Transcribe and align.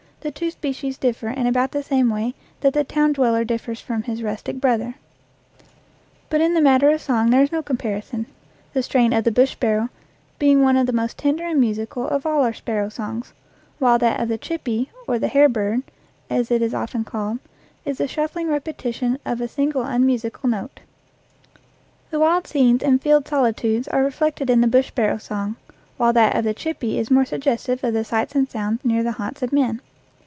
The 0.21 0.29
two 0.29 0.51
species 0.51 0.99
differ 0.99 1.29
in 1.29 1.47
about 1.47 1.71
the 1.71 1.81
same 1.81 2.11
way 2.11 2.35
that 2.59 2.73
the 2.73 2.83
town 2.83 3.13
dweller 3.13 3.43
differs 3.43 3.81
from 3.81 4.03
his 4.03 4.21
rustic 4.21 4.61
brother. 4.61 4.93
But 6.29 6.41
in 6.41 6.53
the 6.53 6.61
matter 6.61 6.91
of 6.91 7.01
song 7.01 7.31
there 7.31 7.41
is 7.41 7.51
no 7.51 7.63
comparison 7.63 8.27
the 8.73 8.83
strain 8.83 9.13
of 9.13 9.23
the 9.23 9.31
bush 9.31 9.53
sparrow 9.53 9.89
being 10.37 10.61
one 10.61 10.77
of 10.77 10.85
the 10.85 10.93
most 10.93 11.17
tender 11.17 11.43
and 11.45 11.59
musical 11.59 12.07
of 12.07 12.27
all 12.27 12.43
our 12.43 12.53
sparrow 12.53 12.87
songs, 12.87 13.33
while 13.79 13.97
that 13.97 14.19
of 14.19 14.27
the 14.29 14.37
"chippie," 14.37 14.89
or 15.07 15.17
the 15.17 15.27
hair 15.27 15.49
bird, 15.49 15.81
as 16.29 16.51
it 16.51 16.61
is 16.61 16.75
often 16.75 17.03
called, 17.03 17.39
is 17.83 17.99
a 17.99 18.07
shuffling 18.07 18.47
repetition 18.47 19.17
of 19.25 19.41
a 19.41 19.47
single 19.47 19.81
unmusical 19.81 20.47
66 20.47 20.51
EACH 20.51 20.53
AFTER 20.53 20.83
ITS 20.83 21.23
KIND 21.53 22.11
note. 22.11 22.11
The 22.11 22.19
wild 22.19 22.45
scenes 22.45 22.83
and 22.83 23.01
field 23.01 23.27
solitudes 23.27 23.87
are 23.87 24.03
reflected 24.03 24.51
in 24.51 24.61
the 24.61 24.67
bush 24.67 24.89
sparrow's 24.89 25.23
song, 25.23 25.55
while 25.97 26.13
that 26.13 26.35
of 26.37 26.43
the 26.43 26.53
chip 26.53 26.79
pie 26.81 26.89
is 26.99 27.09
more 27.09 27.25
suggestive 27.25 27.83
of 27.83 27.95
the 27.95 28.03
sights 28.03 28.35
and 28.35 28.47
sounds 28.47 28.85
near 28.85 29.01
the 29.01 29.13
haunts 29.13 29.41
of 29.41 29.51
men. 29.51 29.81